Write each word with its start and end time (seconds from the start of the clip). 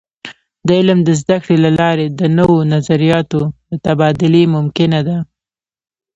د 0.67 0.67
علم 0.79 0.99
د 1.03 1.09
زده 1.21 1.37
کړې 1.43 1.57
له 1.65 1.71
لارې 1.79 2.05
د 2.19 2.21
نوو 2.37 2.57
نظریاتو 2.73 3.41
د 3.71 3.73
تبادلې 3.85 4.43
ممکنه 4.55 4.99
ده. 5.07 5.17